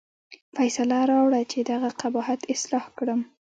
[0.55, 3.21] فیصله راوړه چې دغه قباحت اصلاح کړم.